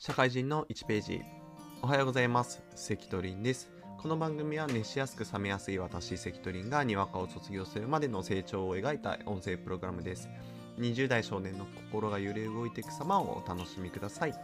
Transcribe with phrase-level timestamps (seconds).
[0.00, 1.22] 社会人の1ページ。
[1.82, 2.62] おはようございます。
[2.76, 3.68] 関取です。
[4.00, 10.28] この番組は熱しやすく冷めやすい私関取がにわかを卒業するまでの成長を描いた音声プログラムです。
[10.78, 14.34] 20代少年の心が揺れ動いていく様をお楽しみください。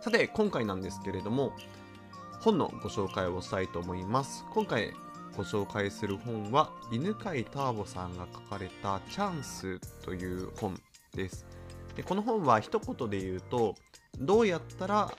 [0.00, 1.52] さて今回なんですけれども
[2.40, 4.44] 本のご紹介をしたいと思います。
[4.52, 4.92] 今回
[5.36, 10.76] ご紹介する本は犬飼ターボさんが書かれた「チャンス」という本
[11.14, 11.46] です。
[11.96, 13.74] でこの本は一言で言うと
[14.18, 15.12] どうやったら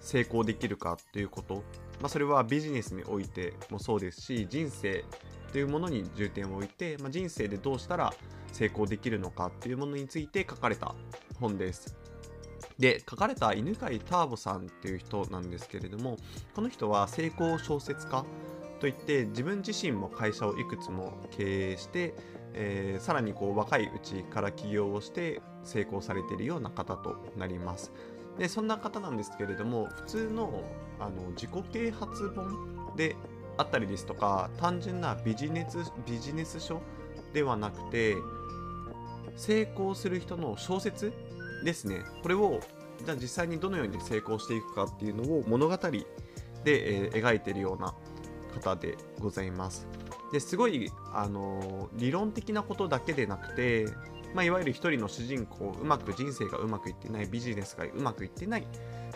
[0.00, 1.56] 成功できるかということ、
[2.00, 5.04] まあ、それはビジネスにおいてもそうですし人生
[5.52, 8.12] というものに重点を置いて、まあ、人生でどうしたら
[8.52, 10.94] 成功できるのかっていうものについて書かれた
[11.40, 11.96] 本です。
[12.78, 16.16] で書かれた犬飼ターボさんっていう人なんですけれども
[16.54, 18.24] この人は成功小説家
[18.82, 22.14] といって自分自身も会社をいくつも経営して、
[22.52, 27.92] えー、さらにこう若いうちから起業をして成功されているような方となります。
[28.40, 30.64] でそんな方なんですけれども普通の
[30.98, 33.14] あの自己啓発本で
[33.56, 36.82] あったりですとか単純なビジネスビジネス書
[37.32, 38.16] ではなくて
[39.36, 41.12] 成功する人の小説
[41.64, 42.58] ですねこれを
[43.04, 46.00] じゃあ実際にどのように成功していくかっていうのを物語で、
[46.64, 47.94] えー、描いているような
[48.52, 49.86] 方でございます。
[50.32, 53.86] ですごい、あの、理論的なことだけでなくて、
[54.34, 58.66] まあ、いわゆる一人の主人公うまく人生がうまくいってないビジネスがうまくいってない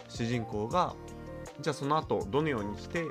[0.09, 0.95] 主人公が
[1.61, 3.05] じゃあその後どのようにして、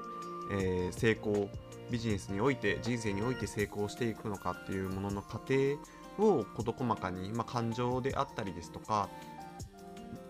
[0.52, 1.50] えー、成功
[1.90, 5.80] ビジネスにおいて人生において成功していくのかっていうものの過程
[6.20, 9.10] を事細かに、まあ、感情であったりですとか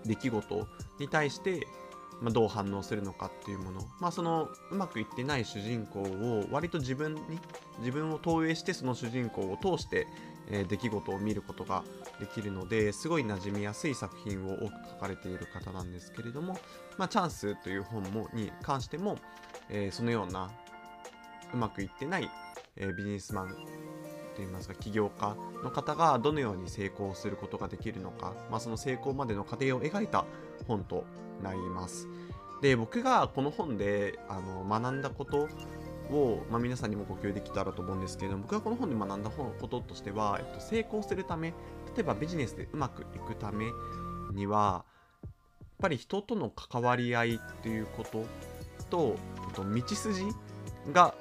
[0.05, 0.67] 出来事
[0.99, 1.67] に対して
[2.21, 7.21] まあ、どう反応するのかっていうもの、まあ、そのうまくいってない主人公を割と自分に
[7.79, 10.07] 自分を投影してその主人公を通して、
[10.49, 11.83] えー、出来事を見ることが
[12.19, 16.57] できるのですごい馴染みやすい作品を多く書かれている方なんですけれども
[16.97, 19.17] 「まあ、チャンス」という本もに関しても、
[19.69, 20.49] えー、そのような
[21.53, 22.29] うまくいってない、
[22.77, 23.55] えー、ビジネスマン
[24.35, 30.25] といいますか起業家の方がどのように成功することができるのか、まあ、その成功までの過程を描いた
[30.67, 31.05] 本と
[31.45, 32.07] なります。
[32.61, 35.47] で僕がこの本であの学んだこと
[36.09, 41.49] を、まあ、皆さんにもご共有できたらと思うんですけれども僕がこの本で学んだこととしては、えっと、成功するため
[41.95, 43.65] 例えばビジネスでうまくいくため
[44.33, 44.85] には
[45.23, 45.31] やっ
[45.81, 48.25] ぱり人との関わり合いっていうこと
[48.89, 49.15] と、
[49.47, 50.25] えっと、道筋
[50.93, 51.13] が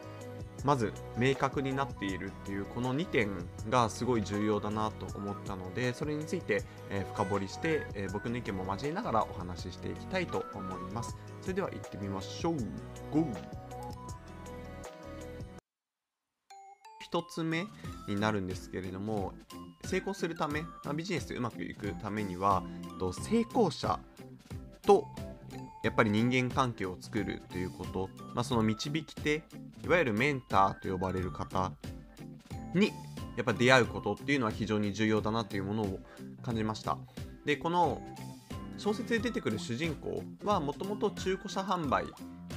[0.65, 3.31] まず明確になっているっていうこの2点
[3.69, 12.57] がすごい重要だなと思ったのでそれについて、え深掘りして、え僕の意見も交えながらお話ししていきたいと思いますそれでは行ってみましょう
[13.13, 13.27] GO!
[17.13, 17.67] 1つ目
[18.09, 19.33] になるんですけれども
[19.85, 20.65] 成功するため
[20.95, 22.65] ビジネスでうまくいくためには
[23.13, 24.01] 成功者
[24.83, 25.07] と
[25.85, 29.43] やっぱり人間関係を作るということ、まあ、その導き手
[29.85, 31.73] いわゆるメンターと呼ばれる方
[32.75, 32.91] に
[33.37, 36.01] やっぱ出会うことっていうのは非常に重要だなというものを
[36.43, 36.97] 感じました。
[37.45, 38.01] でこの
[38.79, 42.07] 小説で出てくる主人公はもともと中古車販売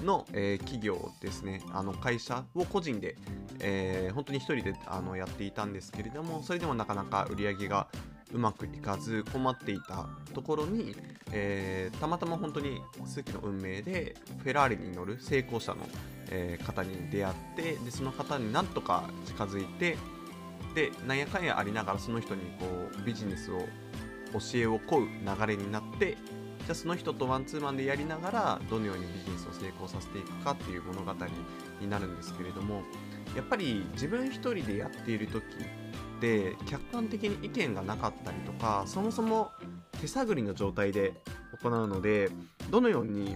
[0.04, 1.62] の、えー、企業ですね。
[1.74, 3.18] あの会社を個人で、
[3.60, 7.88] えー、本当に1人であのやっていたんですけれどもそれでもなかなか売り上げが
[8.34, 10.96] うまくいかず困っていたところに、
[11.32, 15.82] えー、たまたま本当に数奇の運命でフェラーリに乗る成功者の、
[16.30, 19.98] えー、方に出会ってでその方になんとか近づいて
[20.76, 22.66] でなんやかんやありながらその人にこ
[23.00, 23.60] うビジネスを
[24.34, 26.18] 教えを請う流れになって
[26.68, 31.14] じゃあその人とワンツーマンでやりながらどのようにビジネスを成功させていくかっていう物語
[31.80, 32.82] になるんですけれども
[33.36, 35.44] やっぱり自分一人でやっている時
[36.18, 39.52] って客観的に意見がなかったりとかそもそも
[40.02, 41.14] 手探りの状態で
[41.62, 42.30] 行うので
[42.70, 43.36] どのように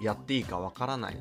[0.00, 1.16] やっていいかわからない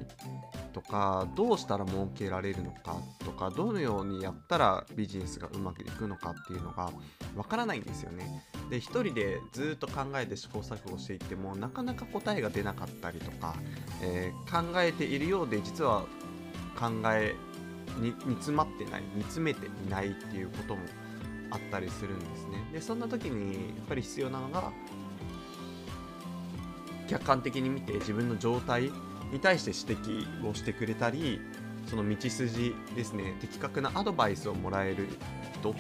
[0.74, 6.92] とかどうしたら儲けられるのかとかどのようにやったらビジネスがうまくいくのかっていうのが
[7.36, 8.44] わからないんですよね。
[8.70, 13.56] で一人でずっと考えて試行錯誤していってもなかなか答えが出なかったりとか、
[14.02, 16.06] えー、考えているようで実は
[16.80, 17.36] 考え
[18.00, 20.82] 煮詰まってない煮詰めていないっていうことも
[21.52, 22.64] あったりするんですね。
[22.74, 24.72] でそんな時にやっぱり必要なのが
[27.08, 28.92] 客観的に見て自分の状態
[29.32, 31.42] に対して指摘をしてくれたり
[31.88, 35.08] その道筋ですね的確なアドバイスをもらえる
[35.60, 35.76] 人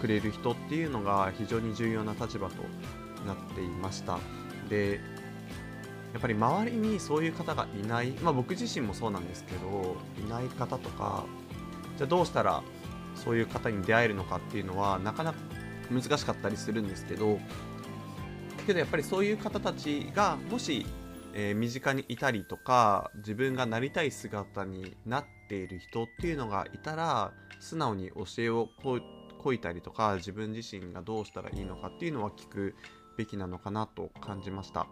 [0.00, 2.56] くれる人っていうのが非常に重要な立場と
[3.26, 4.18] なっていました。
[4.68, 5.00] で
[6.12, 11.24] やっぱり周りにそういう方がいない、まあ、僕自身もそうなんですけどいない方とか
[11.96, 12.62] じゃあどうしたら
[13.14, 15.38] そういう方に出会えるのかっていうのはなかなか
[15.90, 17.38] 難しかったりするんですけど
[18.66, 20.86] けどやっぱりそういう方たちがもし、
[21.34, 28.98] えー身近にいたりとか自分がなりたい姿になっている人っていうのがいたら素直に教えをこ
[29.38, 32.74] こいたりとか自分自身がどうしたらいいのかっていうのは聞く
[33.18, 34.86] べきなのかなと感じました。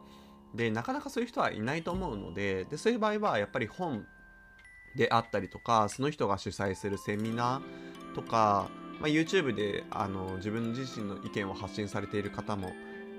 [0.54, 4.04] でなかなかそういう人はいないと思うのででそういう場合はやっぱり本
[4.94, 8.68] であったりとかその人が主催するセミナーとか、
[9.00, 12.72] まあ、YouTube であの自分自身の意見を発信されている方も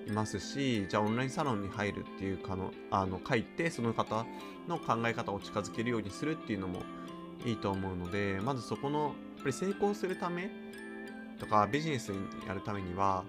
[0.08, 4.26] いますしじゃあオンラインサロンに入るっていうかのあの書いてその方
[4.68, 6.82] の考え方を近づけるようにするっていうのも
[7.46, 10.50] いいと思うのでまずそこのやっぱり成功するため
[11.40, 12.18] とかビジネスに
[12.48, 13.24] やるためには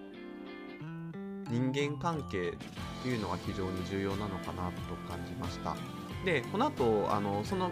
[1.51, 5.77] 人間関係っていうのが非常に重要なのかなと感じました。
[6.25, 7.71] でこの後あのその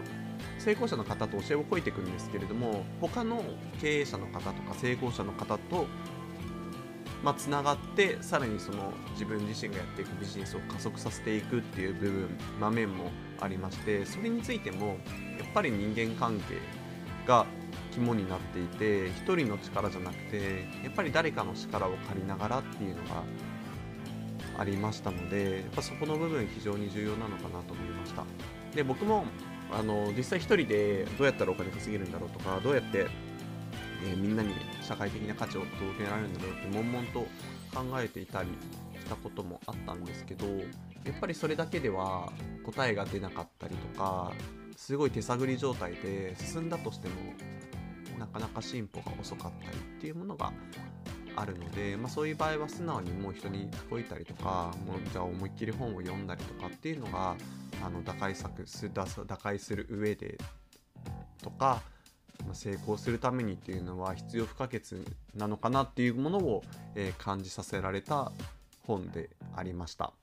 [0.63, 3.43] 成功者の方と教えをこいていくんですけれども他の
[3.81, 5.87] 経営者の方とか成功者の方と
[7.23, 14.97] まあ、つながってさらにその自分自身がやっていくビジネスを加速させていくっていう部分場面もありましてそれについてもやっ
[15.53, 16.57] ぱり人間関係
[17.25, 17.45] が
[17.93, 23.23] 肝になっていて一人の力じゃなくてやっぱり誰かの力を借りながらっていうのが
[24.57, 28.25] ありましたのでやっぱそこの部分非常に重要なのかなと思いました。
[28.75, 29.25] で僕も
[29.77, 33.07] あの実際一人でどうやったらお金稼げるんだろうとかどうやって
[34.05, 37.19] えーみんなに社会的な価値を届けられるんだろうって悶々と
[37.73, 38.49] 考えていたり
[38.99, 42.31] したこともあったんですけどやっぱりそれだけでは
[42.63, 44.31] 答えが出なかったりとか
[44.75, 47.15] すごい手探り状態で進んだとしても
[48.19, 50.51] なかなか進歩が遅かったりっていうものが
[51.35, 57.35] あるので、まあ、そういう場合は素直にもう人に解いたりとかもうじゃあ思いっきり本を読んだりとかっていうのが
[57.85, 60.37] あの打開策す打打開する上で
[61.41, 61.81] とか
[62.45, 64.81] まあ成功するためにっていうのは必要不可欠
[65.35, 66.63] なのかなっていうものを、
[66.95, 68.31] えー感じさせられた
[68.85, 70.13] 本でありました。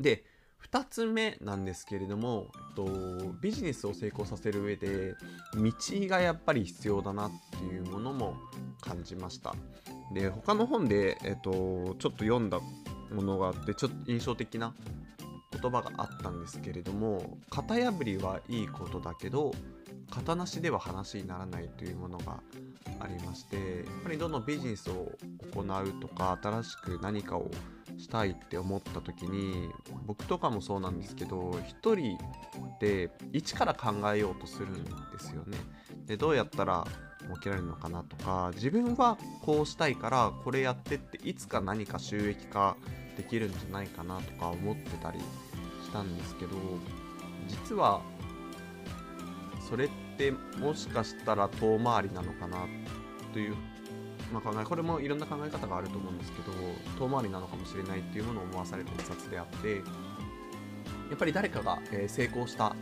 [0.00, 0.24] で
[0.70, 5.14] 2つ目なんですけれども、えっと、ビジネスを成功させる上で
[5.54, 5.72] 道
[6.08, 8.34] がやっぱり必要だなっていうものも
[8.80, 9.54] 感じました。
[10.12, 11.50] で他の本で、えっと、
[11.98, 12.60] ちょっと読んだ
[13.12, 14.74] ものがあってちょっと印象的な
[15.60, 19.52] 言葉があったんですけれども型破りはいいことだけど
[20.10, 22.40] 型なしでは話にならないというものが
[23.00, 23.64] ありましてやっ
[24.04, 25.12] ぱりどのビジネスを
[25.54, 27.50] 行うとか新しく何かを
[27.96, 29.68] したいって思った時に
[30.06, 32.18] 僕とかもそうなんですけど一人
[32.80, 35.56] で一から考えようとするんですよね。
[36.06, 36.84] でどうやったら
[37.24, 42.76] 儲けられるのかなとか自分はこうしたいからこれやってっていつか何か収益化
[43.16, 46.56] できるんじゃないかなとか思ってたりしたんですけど
[47.48, 48.02] 実は
[49.68, 49.88] それっ
[50.18, 52.66] てもしかしたら遠回りなのかな
[53.32, 53.56] という、
[54.32, 56.52] まあ、考えこれもいろんな考え方があると思うんですけど
[56.98, 59.82] 遠回りなのかもしれないっていうものを思わされる一冊であって
[61.10, 61.78] やっぱり誰かが、
[62.08, 62.74] 成功した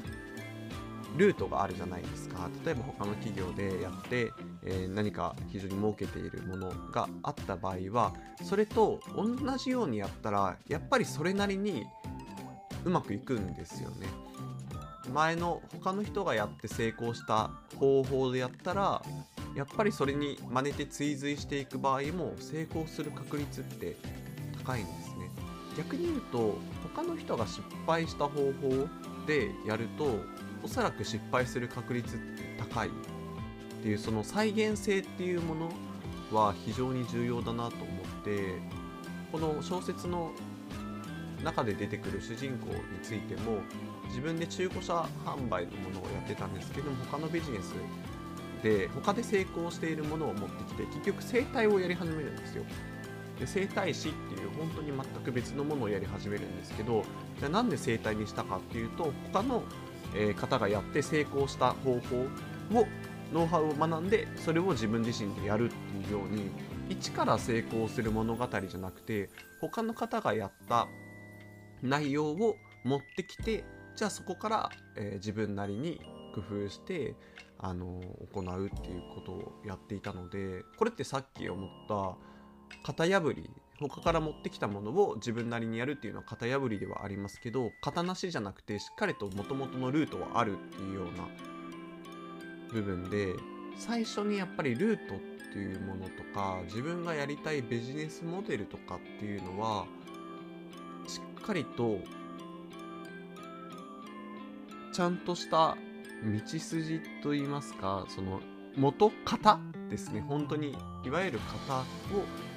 [1.16, 2.48] ルートがあるじゃないですか。
[2.64, 4.32] 例えば他の企業でやって、
[4.64, 11.84] えー何か非常に儲けているものがあった場合はそれと同じようにやったらやっぱりそれなりに
[12.84, 14.06] うまくいくんですよね。
[15.12, 19.02] 前の他の人がやって成功した方法でやったら
[19.54, 23.96] やっぱりそれに真似て追随していく場合も成功する確率って
[24.64, 25.30] 高いんですね。
[25.76, 26.58] 逆に言うと
[26.94, 28.86] 他の人が失敗した方法
[29.26, 30.20] でやると
[30.62, 32.90] おそらく失敗する確率って高い。
[33.82, 35.72] っていうその再現性っていうもの
[36.30, 38.60] は非常に重要だなと思って
[39.32, 40.30] この小説の
[41.42, 43.58] 中で出てくる主人公についても
[44.06, 47.74] 自分で中古車販売のものをやってたんですけども他のビジネス
[48.62, 52.62] で他で成功しているものを持ってきて結局整体をやり始めるんですよ。
[53.40, 57.02] で整体師っていう本当に全く別のものをやり始めるんですけど
[57.40, 59.64] じゃあなんで整体にしたかっていうと他の、
[60.36, 62.86] 方がやって成功した方法を
[63.32, 66.50] ノウハウを学んでそれを自分自身でやるっていうように
[66.88, 70.88] 一から成功する物語じゃなくて他の方がやった
[71.82, 73.64] 内容を持ってきて
[73.96, 76.00] じゃあそこから、えー自分なりに
[76.34, 77.14] 工夫して
[77.58, 78.00] あの
[78.32, 82.16] 行うっていうことをやっていたのでこれってさっき思った
[82.84, 83.48] 型破り
[83.78, 91.28] 他から持ってきたものを自分なりにやるっていうのは型破りではありますけど型なしじゃなくてしっかりと元々のルートはあるっていうような
[92.72, 93.34] 部分で
[93.76, 95.18] 最初にやっぱりルートっ
[95.52, 99.86] ていうものとか自分がやりたいビジネスモデルとかっていうのは
[101.06, 101.98] しっかりと
[104.92, 105.76] ちゃんとした
[106.24, 108.40] 道筋といいますかその
[108.76, 109.58] 元型
[109.90, 110.22] ですね。
[110.26, 111.84] 本当にいわゆる型を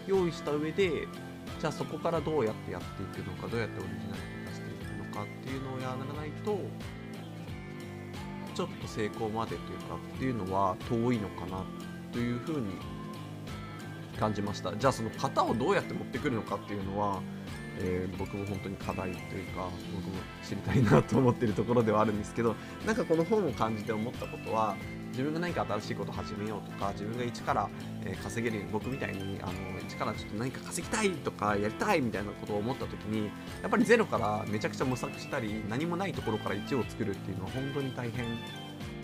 [0.08, 1.08] 用意した上で
[1.60, 6.60] じゃあそこからどうやってやっていくのかどうやってオリジナリティ出していくのかっていうのをやらないと
[8.56, 11.64] ちょっと成功までというかっていうのは遠いのかな
[12.14, 12.78] というふうに
[14.18, 14.76] 感じました。
[14.76, 17.22] じゃあその型をどうやって持ってくるのかっていうのは、
[17.80, 24.78] えー、僕も本当に課題というか僕も知りたいなと思ってるところではあるんですけどなんかこの本を感じて思ったことは
[25.16, 27.70] 自分が何か新しいことを始めようとか自分が一から、
[28.04, 33.28] え稼げる僕みたいにあの一からちょっと何か稼ぎたいとかやりたいみたいなことを思った時に
[33.62, 38.26] やっぱりゼロからめちゃくちゃ模索したり何もないところから1を作るっていうのは本当に大変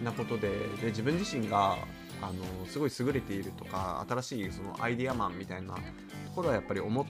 [0.03, 0.50] なことで
[0.82, 1.77] で自分自身が
[2.22, 5.80] あのすごい優れているとか新しいそのアイデアマンみたいなと
[6.36, 7.06] ころはやっぱり思っ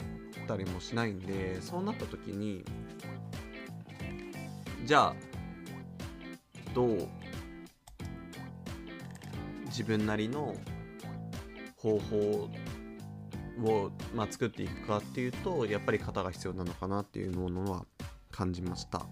[0.48, 2.63] たりもしないんでそうなった時に
[4.86, 5.15] じゃあ
[6.74, 7.10] どう
[9.71, 10.55] 自分なりの
[11.77, 12.49] 方法
[13.63, 17.85] を、まあ、作っていくかっていうとやっぱり型が必要なのかなっていうものは
[18.31, 19.05] 感じました。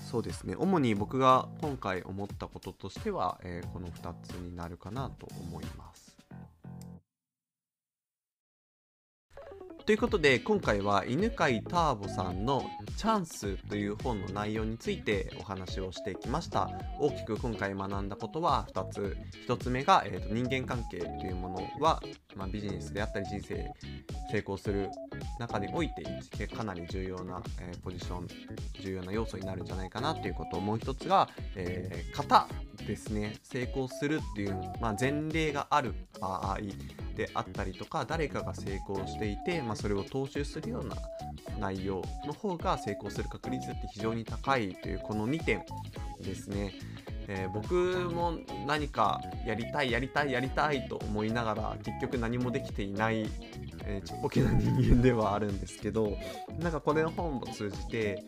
[0.00, 0.54] そうですね。
[0.56, 5.93] 主に僕が今回思ったこととしては、えー、この2つになるかなと思います。
[9.86, 12.64] ということで今回は犬飼ターボさんの
[12.96, 16.70] 「チャンス」という本の内容についてお話をしてきました。
[16.98, 19.16] 大きく今回学んだことは2つ。
[19.46, 22.02] 1つ目が、えーと、人間関係というものは、
[22.34, 23.70] まあ、ビジネスであったり人生
[24.32, 24.88] 成功する
[25.38, 28.28] 中においてかなり重要な、えー、ポジション
[28.80, 32.48] 重要な要素になるんじゃないかなということもう1つが、えー、型
[32.86, 33.38] ですね。
[33.42, 36.58] 成功するっていう、まあ、前例がある場合
[37.16, 40.96] であったりとか誰かが成功していて、ま、それを踏襲するような
[41.58, 45.62] 内容の方が成功する確率って非常に高いというこの2点
[46.20, 46.72] ですね。
[47.26, 47.74] えー、僕
[48.12, 53.26] も何かやりたいやりたいやりたいと思いながら結局何もできていない、
[53.84, 56.18] えー、ちっぽけな人間ではあるんですけど
[56.58, 58.22] なんかこれの本を通じて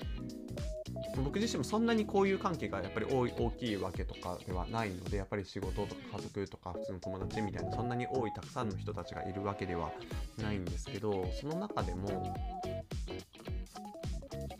[1.22, 9.92] 僕自身もそんなに交友関係がやっぱり大きいわけとかではないのでやっぱり仕事とか家族とか普通の友達みたいなそんなに多いたくさんの人たちがいるわけでは
[10.38, 12.10] ないんですけどその中でも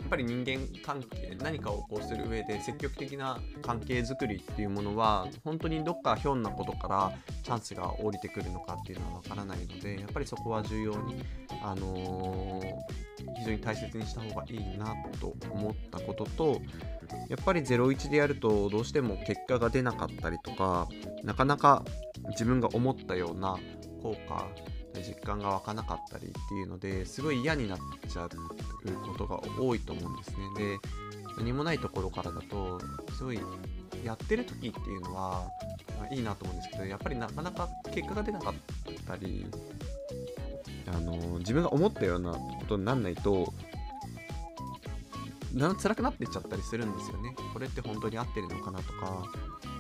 [0.07, 11.25] やっぱり人間関係何かをこうする上で積極的な関係づくりっていうものは本当にどっかひょんなことからチャンスが降りてくるのかっていうのはわからないのでやっぱりそこは重要に、
[11.67, 16.61] あのー、非常に大切にした方がいいなと思ったことと
[17.29, 20.89] やっぱり01でやるとどうしても結果が出なかったりとか
[21.25, 21.85] なかなか
[22.31, 23.59] 自分が思ったような
[24.03, 24.47] 効果
[25.01, 30.37] 実感が湧かなかったりっていうのですごい嫌になっちゃうことが多いと思うんですね。
[30.57, 30.79] で
[31.37, 32.81] 何もないところからだと
[33.13, 33.39] すごい
[34.05, 35.47] やってる時っていうのは、
[35.99, 38.55] まあ、いいなと思うんですけどやっぱりなかなか結果が出なかっ
[39.07, 39.47] たり
[40.89, 43.53] あの自分が思ったようなことになんないと
[45.57, 47.35] だんだん辛くなってっちゃったりするんですよね。
[47.55, 49.25] これって本当に合ってるのかなとか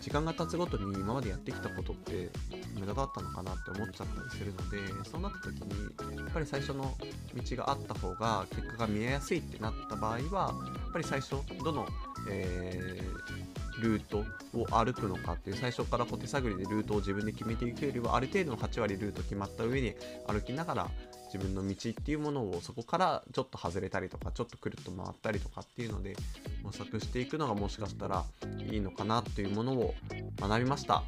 [0.00, 2.30] 時間が経つごとに今までやってきたことって
[2.78, 6.94] 無駄だったのかなって思っちゃったりするのでそうなった時にやっぱり最初の
[7.34, 11.86] 道があった方が結果が見えやすいってなった場合はやっぱり最初どの、
[12.30, 19.95] えー、ルートを歩くのかっていう最初から小手探りでルートを自分で決めていくよりはある程度の8割ルート決まった上に
[20.26, 20.90] 歩きながら
[21.33, 26.16] 自分の道っていうものをそこからちょっと外れたりとかちょっとくるっと回ったりとかっていうので
[26.62, 28.25] 模索していくのがもしかしたら
[28.71, 29.95] いいのかなというものを
[30.40, 31.02] 学びました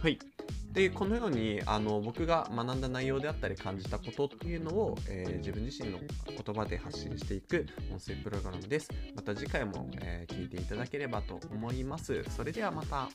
[0.00, 0.18] はい
[0.72, 8.88] でこのようにあの僕が学んだ内容であったり感じたことっていうのを、えー、自分自身の言葉で発信していく音声プログラムです。
[9.14, 12.24] また次回も、えー、聞いていただければと思います。
[12.30, 13.08] それではまた。